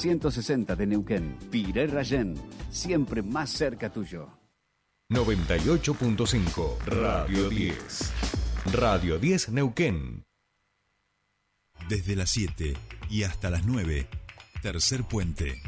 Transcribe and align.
160 0.00 0.76
de 0.76 0.86
Neuquén, 0.86 1.36
Piré 1.50 1.88
Rayén, 1.88 2.36
siempre 2.70 3.20
más 3.20 3.50
cerca 3.50 3.90
tuyo. 3.90 4.28
98.5 5.10 6.78
Radio 6.86 7.48
10. 7.48 8.12
Radio 8.74 9.18
10 9.18 9.48
Neuquén. 9.48 10.24
Desde 11.88 12.14
las 12.14 12.30
7 12.30 12.76
y 13.10 13.24
hasta 13.24 13.50
las 13.50 13.66
9, 13.66 14.06
tercer 14.62 15.02
puente. 15.02 15.60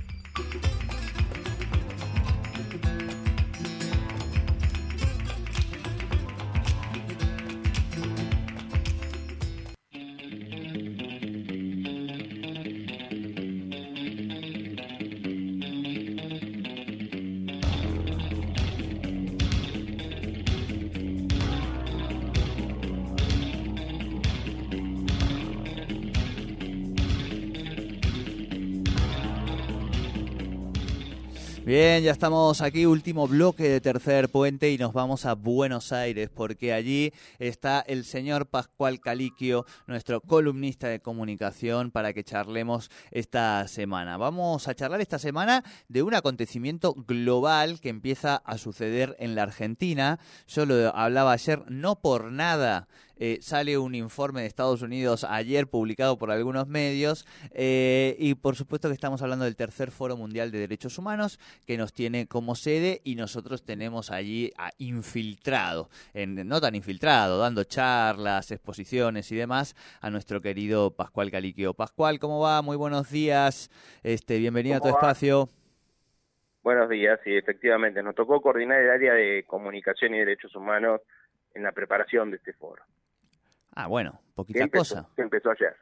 Bien, 31.70 32.02
ya 32.02 32.10
estamos 32.10 32.62
aquí, 32.62 32.84
último 32.84 33.29
bloque 33.29 33.69
de 33.69 33.80
Tercer 33.80 34.28
Puente 34.28 34.73
y 34.73 34.77
nos 34.77 34.92
vamos 34.92 35.24
a 35.24 35.37
Buenos 35.37 35.92
Aires 35.92 36.28
porque 36.28 36.73
allí 36.73 37.12
está 37.38 37.78
el 37.87 38.05
señor 38.05 38.47
Pascual 38.47 38.98
Caliquio, 38.98 39.65
nuestro 39.87 40.20
columnista 40.20 40.88
de 40.88 40.98
comunicación, 40.98 41.92
para 41.92 42.12
que 42.12 42.25
charlemos 42.25 42.91
esta 43.12 43.69
semana. 43.69 44.16
Vamos 44.16 44.66
a 44.66 44.75
charlar 44.75 45.01
esta 45.01 45.20
semana 45.20 45.62
de 45.87 46.02
un 46.02 46.12
acontecimiento 46.12 46.92
global 46.92 47.78
que 47.78 47.91
empieza 47.91 48.34
a 48.34 48.58
suceder 48.58 49.14
en 49.20 49.36
la 49.36 49.45
Argentina. 49.45 50.19
Yo 50.48 50.67
lo 50.67 50.92
hablaba 50.97 51.30
ayer, 51.30 51.62
no 51.69 52.00
por 52.00 52.33
nada 52.33 52.89
eh, 53.23 53.39
sale 53.43 53.77
un 53.77 53.95
informe 53.95 54.41
de 54.41 54.47
Estados 54.47 54.81
Unidos 54.81 55.25
ayer 55.25 55.67
publicado 55.67 56.17
por 56.17 56.31
algunos 56.31 56.67
medios 56.67 57.27
eh, 57.53 58.17
y 58.19 58.35
por 58.35 58.57
supuesto 58.57 58.89
que 58.89 58.95
estamos 58.95 59.21
hablando 59.21 59.45
del 59.45 59.57
tercer 59.57 59.91
Foro 59.91 60.17
Mundial 60.17 60.51
de 60.51 60.59
Derechos 60.59 60.97
Humanos 60.97 61.39
que 61.67 61.77
nos 61.77 61.93
tiene 61.93 62.27
como 62.27 62.55
sede 62.55 63.03
y 63.05 63.17
nosotros 63.17 63.63
tenemos 63.63 64.11
allí 64.11 64.53
a 64.57 64.71
infiltrado, 64.79 65.91
en, 66.15 66.48
no 66.48 66.63
tan 66.63 66.75
infiltrado, 66.75 67.39
dando 67.39 67.65
charlas, 67.65 68.51
exposiciones 68.53 69.31
y 69.31 69.37
demás 69.37 69.77
a 70.01 70.09
nuestro 70.09 70.41
querido 70.41 70.97
Pascual 70.97 71.31
Caliquio. 71.31 71.75
Pascual, 71.75 72.19
¿cómo 72.19 72.41
va? 72.41 72.63
Muy 72.63 72.79
buenos 72.79 73.11
días, 73.11 73.71
este, 74.03 74.39
bienvenido 74.39 74.79
a 74.79 74.81
tu 74.81 74.89
espacio. 74.89 75.51
Buenos 76.63 76.89
días, 76.89 77.21
sí, 77.23 77.37
efectivamente, 77.37 78.03
nos 78.03 78.15
tocó 78.15 78.41
coordinar 78.41 78.81
el 78.81 78.89
área 78.89 79.13
de 79.13 79.45
comunicación 79.47 80.15
y 80.15 80.21
derechos 80.21 80.57
humanos 80.57 81.03
en 81.55 81.63
la 81.63 81.73
preparación 81.73 82.31
de 82.31 82.39
este 82.39 82.55
foro. 82.55 82.83
Ah, 83.75 83.87
bueno, 83.87 84.21
poquita 84.35 84.69
cosa. 84.69 85.09
empezó 85.17 85.51
ayer. 85.51 85.75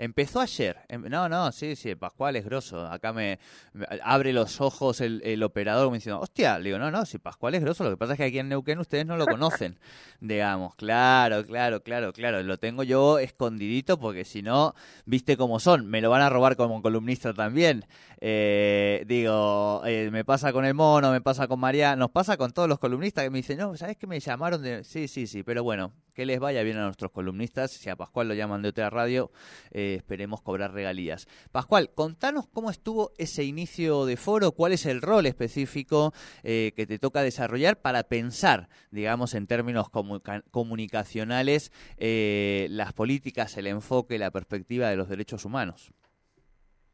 Empezó 0.00 0.40
ayer. 0.40 0.78
Em, 0.88 1.02
no, 1.10 1.28
no, 1.28 1.52
sí, 1.52 1.76
sí, 1.76 1.94
Pascual 1.94 2.34
es 2.36 2.46
grosso. 2.46 2.86
Acá 2.86 3.12
me, 3.12 3.38
abre 4.02 4.32
los 4.32 4.62
ojos 4.62 5.02
el, 5.02 5.42
operador 5.42 5.90
me 5.90 5.98
diciendo, 5.98 6.20
hostia, 6.20 6.58
le 6.58 6.70
digo, 6.70 6.78
no, 6.78 6.90
no, 6.90 7.04
si 7.04 7.18
Pascual 7.18 7.54
es 7.54 7.60
grosso, 7.60 7.84
lo 7.84 7.90
que 7.90 7.96
pasa 7.98 8.14
es 8.14 8.16
que 8.16 8.24
aquí 8.24 8.38
en 8.38 8.48
Neuquén 8.48 8.78
ustedes 8.78 9.04
no 9.04 9.18
lo 9.18 9.26
conocen. 9.26 9.78
Digamos, 10.20 10.74
claro, 10.76 11.44
claro, 11.44 11.82
claro, 11.82 12.14
claro. 12.14 12.42
Lo 12.42 12.58
tengo 12.58 12.82
yo 12.82 13.18
escondidito 13.18 14.00
porque 14.00 14.24
si 14.24 14.40
no, 14.40 14.74
viste 15.04 15.36
cómo 15.36 15.60
son, 15.60 15.86
me 15.86 16.00
lo 16.00 16.08
van 16.08 16.22
a 16.22 16.30
robar 16.30 16.56
como 16.56 16.80
columnista 16.80 17.34
también. 17.34 17.84
Eh, 18.22 19.04
digo, 19.06 19.82
eh, 19.84 20.08
me 20.10 20.24
pasa 20.24 20.50
con 20.50 20.64
el 20.64 20.72
mono, 20.72 21.12
me 21.12 21.20
pasa 21.20 21.46
con 21.46 21.60
María, 21.60 21.94
nos 21.94 22.10
pasa 22.10 22.38
con 22.38 22.52
todos 22.52 22.70
los 22.70 22.78
columnistas 22.78 23.24
que 23.24 23.30
me 23.30 23.40
dicen, 23.40 23.58
no, 23.58 23.76
¿sabes 23.76 23.98
que 23.98 24.06
me 24.06 24.18
llamaron 24.18 24.62
de...? 24.62 24.82
Sí, 24.82 25.08
sí, 25.08 25.26
sí, 25.26 25.42
pero 25.42 25.62
bueno, 25.62 25.92
que 26.14 26.26
les 26.26 26.38
vaya 26.38 26.62
bien 26.62 26.76
a 26.76 26.84
nuestros 26.84 27.10
columnistas. 27.12 27.70
Si 27.70 27.88
a 27.88 27.96
Pascual 27.96 28.28
lo 28.28 28.34
llaman 28.34 28.60
de 28.62 28.68
otra 28.68 28.90
radio, 28.90 29.30
eh, 29.70 29.89
esperemos 29.94 30.42
cobrar 30.42 30.72
regalías. 30.72 31.26
Pascual, 31.52 31.90
contanos 31.94 32.46
cómo 32.46 32.70
estuvo 32.70 33.10
ese 33.18 33.44
inicio 33.44 34.06
de 34.06 34.16
foro, 34.16 34.52
cuál 34.52 34.72
es 34.72 34.86
el 34.86 35.02
rol 35.02 35.26
específico 35.26 36.12
eh, 36.42 36.72
que 36.76 36.86
te 36.86 36.98
toca 36.98 37.22
desarrollar 37.22 37.76
para 37.76 38.04
pensar, 38.04 38.68
digamos, 38.90 39.34
en 39.34 39.46
términos 39.46 39.88
comunicacionales, 40.50 41.72
eh, 41.98 42.66
las 42.70 42.92
políticas, 42.92 43.56
el 43.56 43.66
enfoque, 43.66 44.18
la 44.18 44.30
perspectiva 44.30 44.88
de 44.88 44.96
los 44.96 45.08
derechos 45.08 45.44
humanos. 45.44 45.92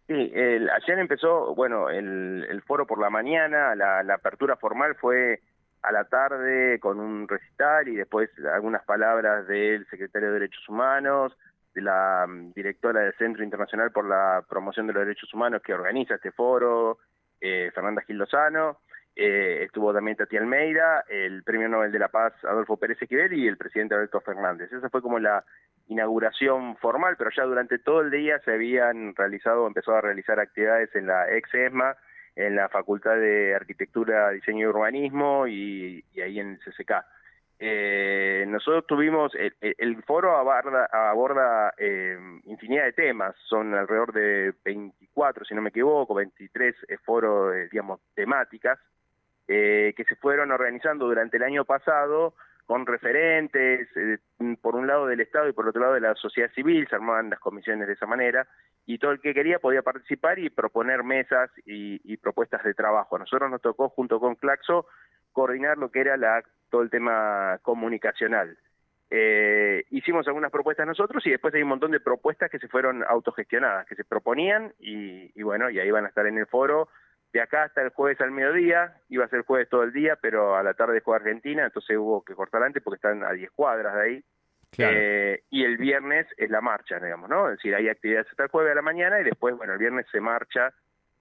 Sí, 0.09 0.15
ayer 0.15 0.99
empezó, 0.99 1.55
bueno, 1.55 1.91
el, 1.91 2.63
foro 2.65 2.87
por 2.87 3.01
la 3.01 3.11
mañana, 3.11 3.75
la, 3.75 4.05
la 4.05 4.15
apertura 4.15 4.57
formal 4.57 4.95
fue 4.95 5.41
a 5.87 5.93
la 5.93 6.05
tarde 6.05 6.81
con 6.81 6.99
un 6.99 7.29
recital 7.29 7.87
y 7.87 7.95
después 7.95 8.29
algunas 8.53 8.85
palabras 8.85 9.47
del 9.47 9.87
secretario 9.87 10.29
de 10.29 10.35
Derechos 10.41 10.69
Humanos, 10.69 11.37
la 11.83 12.27
mm, 12.27 12.53
directora 12.53 13.01
del 13.01 13.15
Centro 13.15 13.45
Internacional 13.45 13.91
por 13.93 14.07
la 14.07 14.45
Promoción 14.49 14.87
de 14.87 14.93
los 14.93 15.05
Derechos 15.05 15.33
Humanos 15.35 15.63
que 15.63 15.75
organiza 15.75 16.15
este 16.15 16.33
foro, 16.33 16.99
eh, 17.41 17.71
Fernanda 17.75 18.03
Gil 18.03 18.19
Lozano, 18.19 18.79
eh, 19.15 19.63
estuvo 19.65 19.95
también 19.95 20.17
Tati 20.17 20.37
Almeida, 20.37 21.05
el 21.09 21.43
Premio 21.43 21.69
Nobel 21.69 21.91
de 21.91 21.99
la 21.99 22.09
Paz 22.09 22.35
Adolfo 22.45 22.77
Pérez 22.77 23.01
Esquivel 23.01 23.33
y 23.33 23.49
el 23.49 23.57
presidente 23.57 23.95
Alberto 23.95 24.21
Fernández. 24.21 24.71
Esa 24.73 24.91
fue 24.91 25.01
como 25.01 25.19
la 25.19 25.45
inauguración 25.89 26.77
formal, 26.77 27.17
pero 27.17 27.31
ya 27.35 27.45
durante 27.45 27.79
todo 27.79 28.03
el 28.03 28.11
día 28.11 28.39
se 28.41 28.53
habían 28.53 29.15
realizado, 29.15 29.67
empezó 29.67 29.95
a 29.95 30.03
realizar 30.03 30.39
actividades 30.39 30.95
en 30.95 31.07
la 31.07 31.31
ex 31.35 31.55
ESMA, 31.55 31.97
en 32.35 32.57
la 32.57 32.69
Facultad 32.69 33.17
de 33.17 33.55
Arquitectura, 33.55 34.31
Diseño 34.31 34.67
y 34.67 34.67
Urbanismo 34.67 35.47
y 35.47 36.05
ahí 36.23 36.39
en 36.39 36.51
el 36.51 36.59
CCK. 36.59 36.93
Eh, 37.59 38.45
nosotros 38.49 38.87
tuvimos, 38.87 39.33
el, 39.35 40.03
foro 40.03 40.37
aborda, 40.37 40.89
aborda 40.93 41.73
eh, 41.79 42.19
infinidad 42.45 42.85
de 42.85 42.93
temas, 42.93 43.35
son 43.49 43.75
alrededor 43.75 44.13
de 44.13 44.53
24, 44.65 45.45
si 45.45 45.55
no 45.55 45.63
me 45.63 45.71
equivoco, 45.71 46.15
23 46.15 46.75
eh, 46.89 46.99
foros, 46.99 47.55
eh, 47.55 47.69
digamos, 47.71 48.01
temáticas, 48.15 48.79
eh, 49.49 49.95
que 49.97 50.05
se 50.05 50.17
fueron 50.17 50.51
organizando 50.51 51.07
durante 51.07 51.39
el 51.39 51.45
año 51.45 51.65
pasado 51.65 52.35
con 52.67 52.85
referentes, 52.85 53.89
por 54.61 54.75
un 54.75 54.87
lado 54.87 55.07
del 55.07 55.21
Estado 55.21 55.49
y 55.49 55.53
por 55.53 55.69
otro 55.69 55.81
lado 55.81 55.95
de 55.95 56.01
la 56.01 56.15
sociedad 56.17 56.51
civil, 56.53 56.87
se 56.89 56.97
armaban 56.97 57.31
las 57.31 57.39
comisiones 57.39 57.87
de 57.87 57.95
esa 57.95 58.07
manera, 58.07 58.47
y 58.85 58.99
todo 58.99 59.13
el 59.13 59.21
que 59.21 59.35
quería 59.35 59.61
podía 59.61 59.83
participar 59.83 60.39
y 60.39 60.51
proponer 60.51 61.05
mesas 61.05 61.51
y, 61.65 62.01
y 62.05 62.17
propuestas 62.17 62.65
de 62.65 62.75
trabajo. 62.75 63.17
A 63.17 63.21
nosotros 63.21 63.51
nos 63.51 63.63
tocó, 63.63 63.89
junto 63.89 64.19
con 64.19 64.35
Claxo, 64.35 64.87
coordinar 65.33 65.79
lo 65.79 65.91
que 65.91 66.01
era 66.01 66.17
la, 66.17 66.43
todo 66.71 66.83
el 66.83 66.91
tema 66.91 67.59
comunicacional. 67.63 68.59
Eh, 69.11 69.85
hicimos 69.91 70.27
algunas 70.27 70.51
propuestas 70.51 70.87
nosotros 70.87 71.25
y 71.27 71.31
después 71.31 71.55
hay 71.55 71.63
un 71.63 71.69
montón 71.69 71.93
de 71.93 72.01
propuestas 72.01 72.51
que 72.51 72.59
se 72.59 72.67
fueron 72.67 73.05
autogestionadas, 73.05 73.87
que 73.87 73.95
se 73.95 74.05
proponían 74.05 74.73
y, 74.81 75.31
y, 75.39 75.43
bueno, 75.45 75.71
y 75.71 75.79
ahí 75.79 75.91
van 75.91 76.07
a 76.07 76.09
estar 76.09 76.27
en 76.27 76.39
el 76.39 76.47
foro 76.47 76.89
de 77.37 77.43
acá 77.43 77.65
hasta 77.65 77.83
el 77.83 77.91
jueves 77.91 78.21
al 78.21 78.31
mediodía, 78.31 78.95
iba 79.11 79.25
a 79.25 79.29
ser 79.29 79.43
jueves 79.43 79.69
todo 79.69 79.83
el 79.83 79.93
día, 79.93 80.17
pero 80.17 80.57
a 80.57 80.63
la 80.63 80.73
tarde 80.73 81.03
juega 81.05 81.19
Argentina, 81.19 81.65
entonces 81.65 81.97
hubo 81.97 82.25
que 82.25 82.35
cortar 82.35 82.63
antes 82.63 82.83
porque 82.83 82.97
están 82.97 83.23
a 83.25 83.33
10 83.33 83.51
cuadras 83.51 83.95
de 83.95 84.01
ahí. 84.03 84.25
Eh, 84.79 85.43
y 85.51 85.65
el 85.65 85.77
viernes 85.77 86.27
es 86.37 86.51
la 86.51 86.61
marcha, 86.61 86.99
digamos, 86.99 87.31
¿no? 87.31 87.49
Es 87.49 87.57
decir, 87.57 87.75
hay 87.75 87.89
actividades 87.89 88.29
hasta 88.31 88.45
el 88.45 88.51
jueves 88.51 88.73
a 88.73 88.75
la 88.75 88.83
mañana 88.83 89.21
y 89.21 89.25
después, 89.25 89.55
bueno, 89.57 89.75
el 89.75 89.79
viernes 89.79 90.07
se 90.11 90.21
marcha 90.21 90.73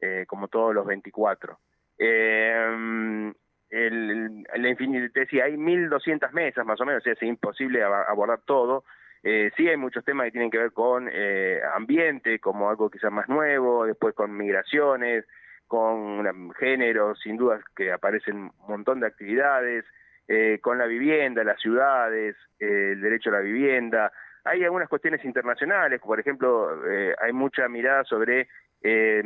eh, 0.02 0.26
como 0.28 0.48
todos 0.48 0.74
los 0.74 0.86
24. 0.86 1.60
Eh, 1.98 3.34
el, 3.70 4.46
el, 4.54 4.66
el 4.66 5.12
te 5.12 5.20
decía, 5.22 5.46
hay 5.46 5.56
1.200 5.56 6.32
mesas 6.32 6.66
más 6.66 6.80
o 6.80 6.86
menos, 6.86 7.02
o 7.02 7.04
sea, 7.04 7.14
es 7.14 7.22
imposible 7.24 7.84
abordar 7.84 8.40
todo. 8.46 8.86
Eh, 9.24 9.52
sí 9.58 9.68
hay 9.68 9.76
muchos 9.76 10.06
temas 10.06 10.26
que 10.26 10.32
tienen 10.32 10.52
que 10.52 10.60
ver 10.60 10.72
con 10.72 11.10
eh, 11.12 11.60
ambiente, 11.74 12.40
como 12.40 12.70
algo 12.70 12.90
quizás 12.90 13.12
más 13.12 13.28
nuevo, 13.28 13.86
después 13.86 14.14
con 14.14 14.36
migraciones, 14.36 15.26
con 15.68 16.52
género, 16.54 17.16
sin 17.16 17.38
dudas 17.38 17.62
que 17.76 17.92
aparecen 17.92 18.36
un 18.38 18.52
montón 18.68 19.00
de 19.00 19.08
actividades, 19.08 19.86
eh, 20.28 20.60
con 20.62 20.78
la 20.78 20.86
vivienda, 20.86 21.44
las 21.44 21.60
ciudades, 21.60 22.36
eh, 22.60 22.92
el 22.94 23.02
derecho 23.02 23.30
a 23.30 23.34
la 23.34 23.40
vivienda. 23.40 24.12
Hay 24.44 24.64
algunas 24.64 24.90
cuestiones 24.90 25.24
internacionales, 25.26 26.02
por 26.02 26.20
ejemplo, 26.20 26.86
eh, 26.88 27.16
hay 27.20 27.34
mucha 27.34 27.68
mirada 27.68 28.04
sobre 28.04 28.48
eh, 28.88 29.24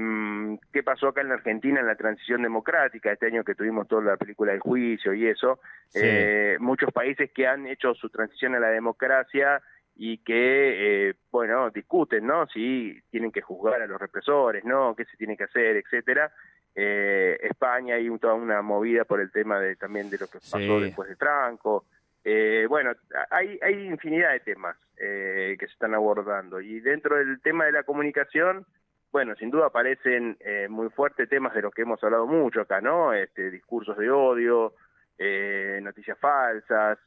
qué 0.71 0.83
pasó 0.83 1.09
acá 1.09 1.19
en 1.19 1.27
la 1.27 1.33
Argentina 1.33 1.81
en 1.81 1.87
la 1.87 1.95
transición 1.95 2.41
democrática, 2.41 3.11
este 3.11 3.25
año 3.25 3.43
que 3.43 3.55
tuvimos 3.55 3.89
toda 3.89 4.03
la 4.03 4.15
película 4.15 4.53
del 4.53 4.61
juicio 4.61 5.13
y 5.13 5.27
eso, 5.27 5.59
eh, 5.93 6.55
muchos 6.61 6.93
países 6.93 7.31
que 7.35 7.45
han 7.45 7.67
hecho 7.67 7.93
su 7.93 8.09
transición 8.09 8.55
a 8.55 8.59
la 8.59 8.69
democracia 8.69 9.61
y 10.01 10.19
que, 10.19 11.09
eh, 11.09 11.13
bueno, 11.29 11.69
discuten, 11.71 12.25
¿no? 12.25 12.47
Si 12.47 12.97
tienen 13.11 13.33
que 13.33 13.41
juzgar 13.41 13.81
a 13.81 13.85
los 13.85 13.99
represores, 13.99 14.63
¿no? 14.63 14.95
¿Qué 14.95 15.03
se 15.03 15.17
tiene 15.17 15.35
que 15.35 15.43
hacer, 15.43 15.75
etcétera? 15.75 16.31
Eh, 16.73 17.37
España 17.41 17.95
hay 17.95 18.09
toda 18.17 18.33
una 18.35 18.61
movida 18.61 19.03
por 19.03 19.19
el 19.19 19.29
tema 19.29 19.59
de 19.59 19.75
también 19.75 20.09
de 20.09 20.17
lo 20.17 20.27
que 20.27 20.39
pasó 20.39 20.79
después 20.79 21.09
de 21.09 21.17
Franco. 21.17 21.83
Eh, 22.23 22.65
bueno, 22.69 22.93
hay, 23.29 23.59
hay 23.61 23.87
infinidad 23.87 24.31
de 24.31 24.39
temas 24.39 24.77
eh, 24.97 25.57
que 25.59 25.67
se 25.67 25.73
están 25.73 25.93
abordando 25.93 26.61
y 26.61 26.79
dentro 26.79 27.17
del 27.17 27.41
tema 27.41 27.65
de 27.65 27.73
la 27.73 27.83
comunicación, 27.83 28.65
bueno, 29.11 29.35
sin 29.35 29.49
duda 29.49 29.65
aparecen 29.65 30.37
eh, 30.39 30.67
muy 30.69 30.89
fuertes 30.91 31.27
temas 31.27 31.53
de 31.53 31.63
los 31.63 31.73
que 31.73 31.81
hemos 31.81 32.01
hablado 32.05 32.25
mucho 32.25 32.61
acá, 32.61 32.79
¿no? 32.79 33.11
Este, 33.11 33.51
discursos 33.51 33.97
de 33.97 34.09
odio, 34.09 34.75
eh, 35.17 35.81
noticias 35.83 36.17
falsas, 36.17 36.99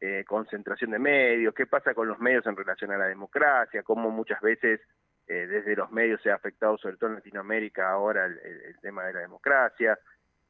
eh, 0.00 0.24
concentración 0.26 0.92
de 0.92 0.98
medios, 0.98 1.54
qué 1.54 1.66
pasa 1.66 1.94
con 1.94 2.08
los 2.08 2.18
medios 2.18 2.46
en 2.46 2.56
relación 2.56 2.90
a 2.92 2.98
la 2.98 3.06
democracia, 3.06 3.82
cómo 3.82 4.10
muchas 4.10 4.40
veces 4.40 4.80
eh, 5.26 5.46
desde 5.46 5.76
los 5.76 5.90
medios 5.92 6.20
se 6.22 6.30
ha 6.30 6.34
afectado, 6.34 6.78
sobre 6.78 6.96
todo 6.96 7.10
en 7.10 7.16
Latinoamérica, 7.16 7.90
ahora 7.90 8.26
el, 8.26 8.76
tema 8.80 9.04
de 9.04 9.12
la 9.12 9.20
democracia. 9.20 9.98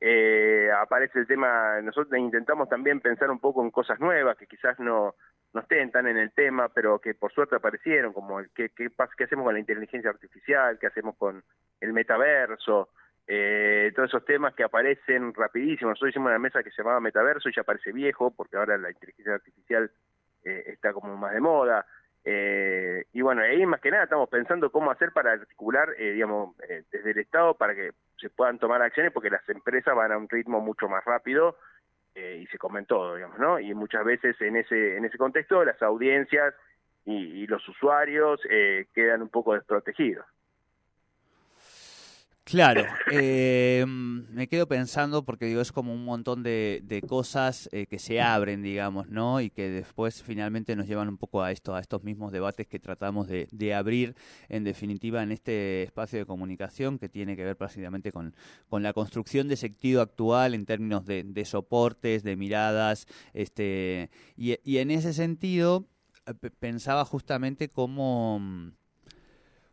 Eh, 0.00 0.70
aparece 0.74 1.18
el 1.18 1.26
tema, 1.26 1.80
nosotros 1.82 2.18
intentamos 2.18 2.68
también 2.68 3.00
pensar 3.00 3.30
un 3.30 3.40
poco 3.40 3.62
en 3.62 3.70
cosas 3.70 4.00
nuevas 4.00 4.38
que 4.38 4.46
quizás 4.46 4.78
no, 4.78 5.16
no 5.52 5.60
estén 5.60 5.90
tan 5.90 6.06
en 6.06 6.16
el 6.16 6.32
tema, 6.32 6.68
pero 6.68 6.98
que 6.98 7.14
por 7.14 7.32
suerte 7.32 7.56
aparecieron, 7.56 8.12
como 8.12 8.40
el 8.40 8.50
qué, 8.54 8.70
qué, 8.70 8.88
qué 9.18 9.24
hacemos 9.24 9.44
con 9.44 9.54
la 9.54 9.60
inteligencia 9.60 10.10
artificial, 10.10 10.78
qué 10.78 10.86
hacemos 10.86 11.16
con 11.16 11.42
el 11.80 11.92
metaverso, 11.92 12.88
eh, 13.32 13.92
todos 13.94 14.08
esos 14.08 14.24
temas 14.24 14.54
que 14.54 14.64
aparecen 14.64 15.32
rapidísimo. 15.32 15.90
Nosotros 15.90 16.10
hicimos 16.10 16.30
una 16.30 16.40
mesa 16.40 16.64
que 16.64 16.70
se 16.72 16.82
llamaba 16.82 16.98
Metaverso 16.98 17.48
y 17.48 17.54
ya 17.54 17.62
parece 17.62 17.92
viejo, 17.92 18.32
porque 18.32 18.56
ahora 18.56 18.76
la 18.76 18.90
inteligencia 18.90 19.34
artificial 19.34 19.88
eh, 20.44 20.64
está 20.66 20.92
como 20.92 21.16
más 21.16 21.32
de 21.32 21.40
moda. 21.40 21.86
Eh, 22.24 23.04
y 23.12 23.22
bueno, 23.22 23.42
ahí 23.42 23.64
más 23.66 23.80
que 23.80 23.92
nada 23.92 24.02
estamos 24.04 24.28
pensando 24.28 24.72
cómo 24.72 24.90
hacer 24.90 25.12
para 25.12 25.32
articular, 25.32 25.90
eh, 25.96 26.10
digamos, 26.10 26.56
eh, 26.68 26.82
desde 26.90 27.12
el 27.12 27.18
Estado 27.18 27.54
para 27.54 27.76
que 27.76 27.92
se 28.18 28.30
puedan 28.30 28.58
tomar 28.58 28.82
acciones, 28.82 29.12
porque 29.12 29.30
las 29.30 29.48
empresas 29.48 29.94
van 29.94 30.10
a 30.10 30.18
un 30.18 30.28
ritmo 30.28 30.60
mucho 30.60 30.88
más 30.88 31.04
rápido 31.04 31.56
eh, 32.16 32.40
y 32.42 32.46
se 32.48 32.58
comen 32.58 32.84
todo, 32.84 33.14
digamos, 33.14 33.38
¿no? 33.38 33.60
Y 33.60 33.72
muchas 33.74 34.04
veces 34.04 34.38
en 34.40 34.56
ese, 34.56 34.96
en 34.96 35.04
ese 35.04 35.16
contexto 35.18 35.64
las 35.64 35.80
audiencias 35.82 36.52
y, 37.04 37.42
y 37.42 37.46
los 37.46 37.66
usuarios 37.68 38.40
eh, 38.50 38.86
quedan 38.92 39.22
un 39.22 39.28
poco 39.28 39.54
desprotegidos. 39.54 40.26
Claro, 42.50 42.82
eh, 43.12 43.84
me 43.86 44.48
quedo 44.48 44.66
pensando 44.66 45.24
porque 45.24 45.44
digo 45.44 45.60
es 45.60 45.70
como 45.70 45.94
un 45.94 46.04
montón 46.04 46.42
de, 46.42 46.80
de 46.82 47.00
cosas 47.00 47.68
eh, 47.70 47.86
que 47.86 48.00
se 48.00 48.20
abren, 48.20 48.60
digamos, 48.60 49.08
¿no? 49.08 49.40
Y 49.40 49.50
que 49.50 49.70
después 49.70 50.24
finalmente 50.24 50.74
nos 50.74 50.88
llevan 50.88 51.08
un 51.08 51.16
poco 51.16 51.44
a 51.44 51.52
esto, 51.52 51.76
a 51.76 51.80
estos 51.80 52.02
mismos 52.02 52.32
debates 52.32 52.66
que 52.66 52.80
tratamos 52.80 53.28
de, 53.28 53.46
de 53.52 53.72
abrir, 53.72 54.16
en 54.48 54.64
definitiva, 54.64 55.22
en 55.22 55.30
este 55.30 55.84
espacio 55.84 56.18
de 56.18 56.26
comunicación 56.26 56.98
que 56.98 57.08
tiene 57.08 57.36
que 57.36 57.44
ver 57.44 57.56
prácticamente 57.56 58.10
con, 58.10 58.34
con 58.68 58.82
la 58.82 58.94
construcción 58.94 59.46
de 59.46 59.54
sentido 59.54 60.02
actual 60.02 60.54
en 60.54 60.66
términos 60.66 61.06
de, 61.06 61.22
de 61.22 61.44
soportes, 61.44 62.24
de 62.24 62.34
miradas, 62.34 63.06
este, 63.32 64.10
y, 64.36 64.56
y 64.64 64.78
en 64.78 64.90
ese 64.90 65.12
sentido 65.12 65.86
eh, 66.26 66.50
pensaba 66.58 67.04
justamente 67.04 67.68
cómo 67.68 68.40
mm, 68.40 68.79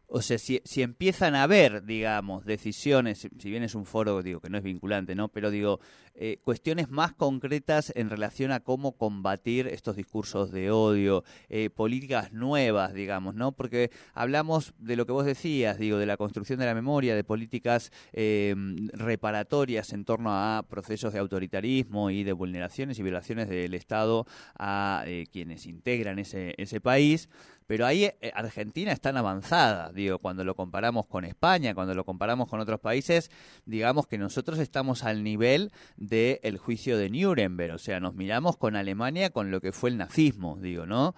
o 0.09 0.21
sea, 0.21 0.37
si, 0.37 0.61
si, 0.63 0.81
empiezan 0.81 1.35
a 1.35 1.43
haber, 1.43 1.83
digamos, 1.83 2.45
decisiones, 2.45 3.27
si 3.37 3.49
bien 3.49 3.63
es 3.63 3.75
un 3.75 3.85
foro, 3.85 4.23
digo, 4.23 4.39
que 4.39 4.49
no 4.49 4.57
es 4.57 4.63
vinculante, 4.63 5.15
¿no? 5.15 5.27
Pero 5.27 5.51
digo, 5.51 5.79
eh, 6.15 6.39
cuestiones 6.43 6.89
más 6.89 7.13
concretas 7.13 7.91
en 7.95 8.09
relación 8.09 8.51
a 8.51 8.61
cómo 8.61 8.93
combatir 8.93 9.67
estos 9.67 9.97
discursos 9.97 10.51
de 10.51 10.71
odio, 10.71 11.23
eh, 11.49 11.69
políticas 11.69 12.31
nuevas, 12.31 12.93
digamos, 12.93 13.35
¿no? 13.35 13.51
Porque 13.51 13.91
hablamos 14.13 14.73
de 14.79 14.95
lo 14.95 15.05
que 15.05 15.11
vos 15.11 15.25
decías, 15.25 15.77
digo, 15.77 15.97
de 15.97 16.05
la 16.05 16.17
construcción 16.17 16.59
de 16.59 16.65
la 16.65 16.73
memoria, 16.73 17.15
de 17.15 17.23
políticas 17.23 17.91
eh, 18.13 18.55
reparatorias 18.93 19.91
en 19.91 20.05
torno 20.05 20.29
a 20.31 20.65
procesos 20.69 21.13
de 21.13 21.19
autoritarismo 21.19 22.09
y 22.11 22.23
de 22.23 22.33
vulneraciones 22.33 22.97
y 22.97 23.03
violaciones 23.03 23.49
del 23.49 23.73
Estado 23.73 24.25
a 24.57 25.03
eh, 25.05 25.25
quienes 25.31 25.65
integran 25.65 26.19
ese, 26.19 26.53
ese 26.57 26.79
país 26.79 27.29
pero 27.67 27.85
ahí 27.85 28.05
eh, 28.05 28.31
Argentina 28.33 28.91
está 28.91 29.07
tan 29.07 29.17
avanzada, 29.17 29.93
digo, 29.93 30.19
cuando 30.19 30.43
lo 30.43 30.55
comparamos 30.55 31.05
con 31.05 31.23
España, 31.23 31.73
cuando 31.73 31.93
lo 31.93 32.03
comparamos 32.03 32.49
con 32.49 32.59
otros 32.59 32.81
países, 32.81 33.29
digamos 33.65 34.05
que 34.05 34.17
nosotros 34.17 34.59
estamos 34.59 35.05
al 35.05 35.23
nivel 35.23 35.71
del 35.95 36.39
el 36.43 36.57
juicio 36.57 36.97
de 36.97 37.09
Nuremberg, 37.09 37.73
o 37.73 37.77
sea, 37.77 38.01
nos 38.01 38.15
miramos 38.15 38.57
con 38.57 38.75
Alemania 38.75 39.29
con 39.29 39.49
lo 39.49 39.61
que 39.61 39.71
fue 39.71 39.91
el 39.91 39.97
nazismo, 39.97 40.57
digo, 40.59 40.85
¿no? 40.85 41.13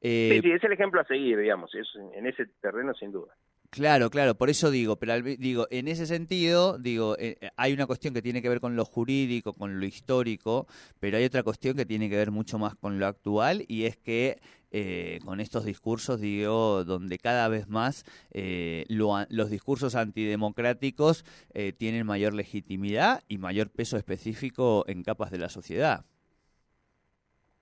Eh, 0.00 0.30
sí, 0.34 0.40
sí, 0.40 0.52
es 0.52 0.62
el 0.62 0.72
ejemplo 0.72 1.00
a 1.00 1.04
seguir, 1.04 1.38
digamos, 1.38 1.74
es, 1.74 1.88
en 2.14 2.26
ese 2.26 2.46
terreno 2.60 2.94
sin 2.94 3.10
duda. 3.10 3.34
Claro, 3.72 4.10
claro, 4.10 4.34
por 4.34 4.50
eso 4.50 4.70
digo, 4.70 4.96
pero 4.96 5.18
digo, 5.22 5.66
en 5.70 5.88
ese 5.88 6.04
sentido, 6.04 6.76
digo, 6.76 7.16
eh, 7.18 7.38
hay 7.56 7.72
una 7.72 7.86
cuestión 7.86 8.12
que 8.12 8.20
tiene 8.20 8.42
que 8.42 8.50
ver 8.50 8.60
con 8.60 8.76
lo 8.76 8.84
jurídico, 8.84 9.54
con 9.54 9.80
lo 9.80 9.86
histórico, 9.86 10.66
pero 11.00 11.16
hay 11.16 11.24
otra 11.24 11.42
cuestión 11.42 11.74
que 11.74 11.86
tiene 11.86 12.10
que 12.10 12.16
ver 12.16 12.30
mucho 12.30 12.58
más 12.58 12.74
con 12.74 12.98
lo 12.98 13.06
actual 13.06 13.64
y 13.68 13.86
es 13.86 13.96
que 13.96 14.36
eh, 14.72 15.20
con 15.24 15.40
estos 15.40 15.64
discursos, 15.64 16.20
digo, 16.20 16.84
donde 16.84 17.16
cada 17.16 17.48
vez 17.48 17.66
más 17.66 18.04
eh, 18.30 18.84
lo, 18.88 19.14
los 19.30 19.48
discursos 19.48 19.94
antidemocráticos 19.94 21.24
eh, 21.54 21.72
tienen 21.72 22.06
mayor 22.06 22.34
legitimidad 22.34 23.22
y 23.26 23.38
mayor 23.38 23.70
peso 23.70 23.96
específico 23.96 24.84
en 24.86 25.02
capas 25.02 25.30
de 25.30 25.38
la 25.38 25.48
sociedad. 25.48 26.04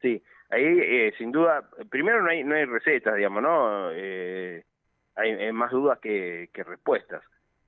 Sí, 0.03 0.21
ahí 0.51 0.65
eh, 0.65 1.13
sin 1.17 1.31
duda, 1.31 1.71
primero 1.89 2.21
no 2.21 2.31
hay, 2.31 2.43
no 2.43 2.57
hay 2.57 2.65
recetas, 2.65 3.15
digamos, 3.15 3.45
¿no? 3.45 3.93
Eh, 3.93 4.65
hay, 5.21 5.33
hay, 5.33 5.53
más 5.53 5.71
dudas 5.71 5.99
que, 6.01 6.51
que 6.53 6.65
respuestas. 6.65 7.23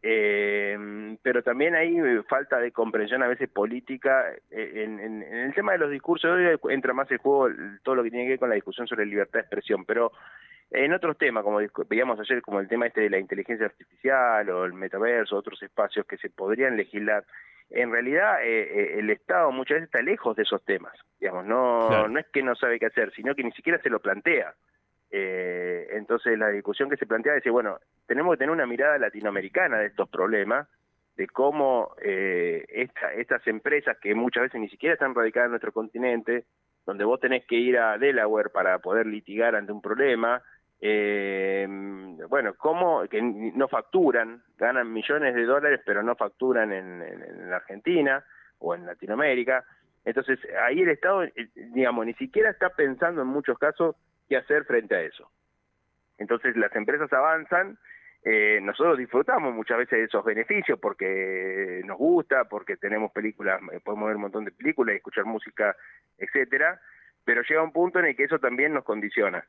Eh, 0.04 1.16
pero 1.22 1.44
también 1.44 1.76
hay 1.76 1.96
falta 2.28 2.58
de 2.58 2.72
comprensión 2.72 3.22
a 3.22 3.28
veces 3.28 3.48
política 3.48 4.32
en, 4.50 4.98
en, 4.98 5.22
en, 5.22 5.38
el 5.38 5.54
tema 5.54 5.72
de 5.72 5.78
los 5.78 5.92
discursos 5.92 6.28
hoy 6.28 6.58
entra 6.74 6.92
más 6.92 7.08
el 7.12 7.18
juego 7.18 7.48
todo 7.84 7.94
lo 7.94 8.02
que 8.02 8.10
tiene 8.10 8.24
que 8.24 8.30
ver 8.30 8.38
con 8.40 8.48
la 8.48 8.56
discusión 8.56 8.88
sobre 8.88 9.06
libertad 9.06 9.34
de 9.34 9.40
expresión 9.42 9.84
pero 9.84 10.10
en 10.72 10.92
otros 10.92 11.16
temas 11.18 11.44
como 11.44 11.60
veíamos 11.88 12.18
ayer 12.18 12.42
como 12.42 12.58
el 12.58 12.66
tema 12.66 12.88
este 12.88 13.02
de 13.02 13.10
la 13.10 13.18
inteligencia 13.20 13.66
artificial 13.66 14.50
o 14.50 14.64
el 14.64 14.72
metaverso 14.72 15.36
otros 15.36 15.62
espacios 15.62 16.04
que 16.04 16.16
se 16.16 16.30
podrían 16.30 16.76
legislar 16.76 17.24
en 17.70 17.92
realidad 17.92 18.38
eh, 18.42 18.98
el 18.98 19.08
Estado 19.08 19.52
muchas 19.52 19.76
veces 19.76 19.86
está 19.86 20.02
lejos 20.02 20.34
de 20.34 20.42
esos 20.42 20.64
temas 20.64 20.94
digamos 21.20 21.46
no 21.46 21.86
claro. 21.86 22.08
no 22.08 22.18
es 22.18 22.26
que 22.26 22.42
no 22.42 22.56
sabe 22.56 22.80
qué 22.80 22.86
hacer 22.86 23.12
sino 23.14 23.36
que 23.36 23.44
ni 23.44 23.52
siquiera 23.52 23.80
se 23.80 23.88
lo 23.88 24.00
plantea 24.00 24.52
eh, 25.12 25.88
entonces 25.92 26.38
la 26.38 26.48
discusión 26.48 26.88
que 26.88 26.96
se 26.96 27.06
plantea 27.06 27.36
es, 27.36 27.44
bueno, 27.50 27.78
tenemos 28.06 28.34
que 28.34 28.38
tener 28.38 28.50
una 28.50 28.66
mirada 28.66 28.96
latinoamericana 28.98 29.78
de 29.78 29.86
estos 29.86 30.08
problemas, 30.08 30.66
de 31.16 31.26
cómo 31.26 31.94
eh, 32.00 32.64
esta, 32.68 33.12
estas 33.12 33.46
empresas 33.46 33.98
que 33.98 34.14
muchas 34.14 34.44
veces 34.44 34.60
ni 34.60 34.70
siquiera 34.70 34.94
están 34.94 35.14
radicadas 35.14 35.48
en 35.48 35.52
nuestro 35.52 35.72
continente, 35.72 36.46
donde 36.86 37.04
vos 37.04 37.20
tenés 37.20 37.44
que 37.46 37.56
ir 37.56 37.78
a 37.78 37.98
Delaware 37.98 38.48
para 38.48 38.78
poder 38.78 39.06
litigar 39.06 39.54
ante 39.54 39.70
un 39.70 39.82
problema, 39.82 40.42
eh, 40.80 41.68
bueno, 42.28 42.54
cómo 42.56 43.06
que 43.08 43.20
no 43.20 43.68
facturan, 43.68 44.42
ganan 44.56 44.92
millones 44.92 45.34
de 45.34 45.44
dólares, 45.44 45.80
pero 45.84 46.02
no 46.02 46.16
facturan 46.16 46.72
en, 46.72 47.02
en, 47.02 47.22
en 47.22 47.52
Argentina 47.52 48.24
o 48.58 48.74
en 48.74 48.86
Latinoamérica. 48.86 49.62
Entonces, 50.04 50.40
ahí 50.66 50.80
el 50.80 50.88
Estado, 50.88 51.22
eh, 51.24 51.32
digamos, 51.54 52.06
ni 52.06 52.14
siquiera 52.14 52.50
está 52.50 52.70
pensando 52.70 53.22
en 53.22 53.28
muchos 53.28 53.58
casos 53.58 53.94
qué 54.32 54.38
hacer 54.38 54.64
frente 54.64 54.94
a 54.94 55.02
eso. 55.02 55.30
Entonces 56.16 56.56
las 56.56 56.74
empresas 56.74 57.12
avanzan, 57.12 57.76
eh, 58.24 58.60
nosotros 58.62 58.96
disfrutamos 58.96 59.54
muchas 59.54 59.76
veces 59.76 59.98
de 59.98 60.04
esos 60.04 60.24
beneficios 60.24 60.78
porque 60.80 61.82
nos 61.84 61.98
gusta, 61.98 62.44
porque 62.44 62.78
tenemos 62.78 63.12
películas, 63.12 63.60
eh, 63.72 63.80
podemos 63.84 64.06
ver 64.06 64.16
un 64.16 64.22
montón 64.22 64.44
de 64.46 64.52
películas, 64.52 64.96
escuchar 64.96 65.26
música, 65.26 65.76
etcétera, 66.16 66.80
pero 67.24 67.42
llega 67.42 67.62
un 67.62 67.72
punto 67.72 67.98
en 67.98 68.06
el 68.06 68.16
que 68.16 68.24
eso 68.24 68.38
también 68.38 68.72
nos 68.72 68.84
condiciona. 68.84 69.44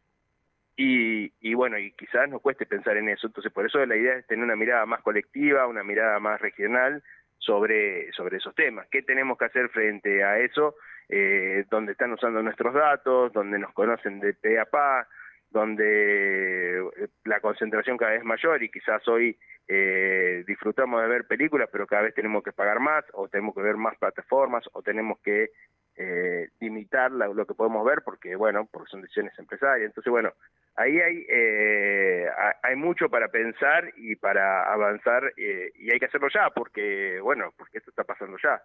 Y, 0.76 1.32
y 1.40 1.54
bueno, 1.54 1.78
y 1.78 1.92
quizás 1.94 2.28
nos 2.28 2.42
cueste 2.42 2.66
pensar 2.66 2.98
en 2.98 3.08
eso, 3.08 3.28
entonces 3.28 3.54
por 3.54 3.66
eso 3.66 3.86
la 3.86 3.96
idea 3.96 4.16
es 4.16 4.28
tener 4.28 4.44
una 4.44 4.58
mirada 4.58 4.86
más 4.86 5.02
colectiva, 5.02 5.68
una 5.68 5.84
mirada 5.84 6.20
más 6.20 6.42
regional 6.42 7.04
sobre, 7.38 8.12
sobre 8.14 8.38
esos 8.38 8.56
temas. 8.56 8.88
¿Qué 8.90 9.02
tenemos 9.02 9.38
que 9.38 9.46
hacer 9.46 9.70
frente 9.70 10.24
a 10.24 10.40
eso? 10.40 10.76
eh, 11.10 11.66
donde 11.70 11.94
están 11.94 12.14
usando 12.14 12.42
nuestros 12.42 12.74
datos, 12.74 13.34
donde 13.34 13.60
nos 13.60 13.74
conocen 13.74 14.20
de 14.20 14.34
pe 14.34 14.60
a 14.60 14.66
pa, 14.66 15.08
donde 15.50 16.80
eh, 16.80 17.08
la 17.26 17.40
concentración 17.40 17.98
cada 17.98 18.12
vez 18.12 18.22
es 18.22 18.26
mayor 18.26 18.64
y 18.64 18.70
quizás 18.70 19.08
hoy 19.08 19.38
eh, 19.68 20.44
disfrutamos 20.48 21.02
de 21.02 21.08
ver 21.08 21.28
películas, 21.28 21.70
pero 21.72 21.88
cada 21.88 22.04
vez 22.04 22.14
tenemos 22.14 22.44
que 22.44 22.52
pagar 22.52 22.80
más, 22.80 23.06
o 23.14 23.28
tenemos 23.28 23.54
que 23.54 23.62
ver 23.62 23.78
más 23.78 23.98
plataformas, 23.98 24.64
o 24.74 24.82
tenemos 24.82 25.20
que 25.20 25.50
eh, 25.96 26.50
limitar 26.60 27.12
la, 27.12 27.28
lo 27.28 27.46
que 27.46 27.54
podemos 27.54 27.86
ver, 27.86 28.02
porque 28.04 28.36
bueno, 28.36 28.68
porque 28.72 28.90
son 28.92 29.02
decisiones 29.02 29.38
empresarias. 29.38 29.88
Entonces, 29.88 30.12
bueno, 30.12 30.34
ahí 30.76 31.00
hay, 31.00 31.26
eh, 31.30 32.28
hay 32.62 32.76
mucho 32.76 33.10
para 33.10 33.28
pensar 33.28 33.92
y 33.98 34.16
para 34.16 34.72
avanzar, 34.72 35.34
eh, 35.38 35.72
y 35.76 35.92
hay 35.92 36.00
que 36.00 36.06
hacerlo 36.06 36.28
ya, 36.34 36.50
porque 36.50 37.20
bueno, 37.22 37.54
porque 37.58 37.78
esto 37.78 37.90
está 37.90 38.04
pasando 38.04 38.38
ya. 38.42 38.62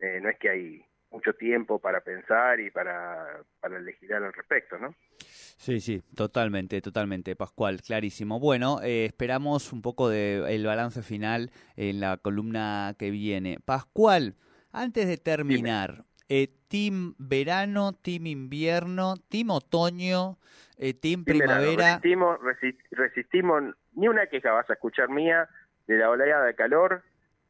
Eh, 0.00 0.20
no 0.20 0.28
es 0.28 0.38
que 0.38 0.48
hay 0.48 0.84
mucho 1.10 1.32
tiempo 1.32 1.78
para 1.78 2.00
pensar 2.00 2.60
y 2.60 2.70
para, 2.70 3.42
para 3.60 3.80
legislar 3.80 4.22
al 4.22 4.32
respecto, 4.32 4.78
¿no? 4.78 4.94
Sí, 5.18 5.80
sí, 5.80 6.02
totalmente, 6.14 6.80
totalmente, 6.80 7.34
Pascual, 7.34 7.80
clarísimo. 7.80 8.38
Bueno, 8.38 8.80
eh, 8.82 9.06
esperamos 9.06 9.72
un 9.72 9.82
poco 9.82 10.08
de 10.08 10.62
balance 10.64 11.02
final 11.02 11.50
en 11.76 12.00
la 12.00 12.18
columna 12.18 12.94
que 12.98 13.10
viene. 13.10 13.58
Pascual, 13.64 14.36
antes 14.70 15.08
de 15.08 15.16
terminar, 15.16 16.04
eh, 16.28 16.57
team 16.68 17.14
verano, 17.18 17.92
team 17.92 18.26
invierno, 18.26 19.14
team 19.28 19.50
otoño, 19.50 20.36
eh, 20.76 20.94
team, 20.94 21.24
team 21.24 21.38
primavera. 21.38 21.84
Resistimos, 21.84 22.40
resist, 22.42 22.80
resistimos, 22.92 23.74
ni 23.94 24.08
una 24.08 24.26
queja 24.26 24.52
vas 24.52 24.68
a 24.70 24.74
escuchar 24.74 25.08
mía 25.08 25.48
de 25.86 25.96
la 25.96 26.10
oleada 26.10 26.44
de 26.44 26.54
calor, 26.54 27.02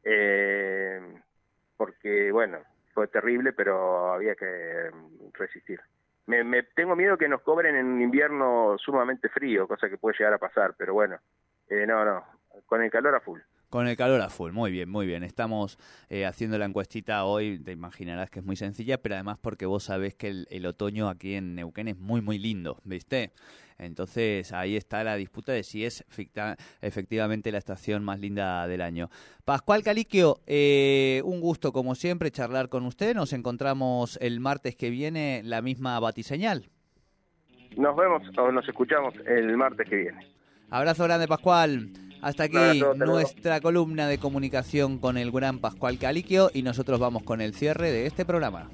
eh, 0.03 0.99
porque 1.77 2.31
bueno, 2.31 2.59
fue 2.93 3.07
terrible, 3.07 3.53
pero 3.53 4.13
había 4.13 4.35
que 4.35 4.89
resistir. 5.33 5.79
Me, 6.25 6.43
me 6.43 6.63
tengo 6.63 6.95
miedo 6.95 7.17
que 7.17 7.27
nos 7.27 7.41
cobren 7.41 7.75
en 7.75 7.85
un 7.85 8.01
invierno 8.01 8.77
sumamente 8.77 9.29
frío, 9.29 9.67
cosa 9.67 9.89
que 9.89 9.97
puede 9.97 10.17
llegar 10.17 10.33
a 10.33 10.37
pasar, 10.37 10.75
pero 10.77 10.93
bueno, 10.93 11.17
eh, 11.69 11.85
no, 11.87 12.05
no, 12.05 12.23
con 12.65 12.81
el 12.81 12.91
calor 12.91 13.15
a 13.15 13.19
full. 13.19 13.39
Con 13.69 13.87
el 13.87 13.95
calor 13.95 14.19
a 14.21 14.29
full, 14.29 14.51
muy 14.51 14.71
bien, 14.71 14.89
muy 14.89 15.05
bien. 15.05 15.23
Estamos 15.23 15.77
eh, 16.09 16.25
haciendo 16.25 16.57
la 16.57 16.65
encuestita 16.65 17.25
hoy, 17.25 17.59
te 17.59 17.71
imaginarás 17.71 18.31
que 18.31 18.39
es 18.39 18.45
muy 18.45 18.55
sencilla, 18.55 18.97
pero 18.99 19.13
además 19.13 19.37
porque 19.39 19.67
vos 19.67 19.83
sabés 19.83 20.15
que 20.15 20.29
el, 20.29 20.47
el, 20.49 20.65
otoño 20.65 21.07
aquí 21.07 21.35
en 21.35 21.53
Neuquén 21.53 21.87
es 21.87 21.97
muy, 21.97 22.19
muy 22.21 22.39
lindo, 22.39 22.79
¿viste? 22.83 23.31
Entonces 23.77 24.51
ahí 24.53 24.75
está 24.75 25.03
la 25.03 25.15
disputa 25.15 25.51
de 25.51 25.63
si 25.63 25.85
es 25.85 26.03
efectivamente 26.81 27.51
la 27.51 27.59
estación 27.59 28.03
más 28.03 28.19
linda 28.19 28.67
del 28.67 28.81
año. 28.81 29.09
Pascual 29.45 29.83
Caliquio, 29.83 30.41
eh, 30.47 31.21
un 31.23 31.39
gusto 31.39 31.71
como 31.71 31.93
siempre 31.93 32.31
charlar 32.31 32.69
con 32.69 32.85
usted. 32.85 33.15
Nos 33.15 33.33
encontramos 33.33 34.17
el 34.19 34.39
martes 34.39 34.75
que 34.75 34.89
viene, 34.89 35.41
la 35.45 35.61
misma 35.61 35.99
batiseñal. 35.99 36.69
Nos 37.77 37.95
vemos 37.95 38.23
o 38.35 38.51
nos 38.51 38.67
escuchamos 38.67 39.13
el 39.27 39.55
martes 39.55 39.87
que 39.87 39.95
viene. 39.95 40.27
Abrazo 40.71 41.05
grande, 41.05 41.27
Pascual. 41.27 41.89
Hasta 42.21 42.43
aquí 42.43 42.81
nuestra 42.95 43.61
columna 43.61 44.07
de 44.07 44.17
comunicación 44.17 44.97
con 44.97 45.17
el 45.17 45.31
gran 45.31 45.59
Pascual 45.59 45.97
Caliquio 45.97 46.51
y 46.53 46.63
nosotros 46.63 46.99
vamos 46.99 47.23
con 47.23 47.39
el 47.41 47.53
cierre 47.53 47.91
de 47.91 48.05
este 48.05 48.25
programa. 48.25 48.69